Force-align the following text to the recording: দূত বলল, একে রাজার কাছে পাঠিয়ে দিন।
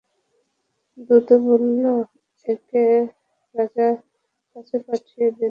দূত 0.97 1.27
বলল, 1.45 1.83
একে 2.45 2.85
রাজার 3.55 3.95
কাছে 4.51 4.77
পাঠিয়ে 4.87 5.27
দিন। 5.27 5.39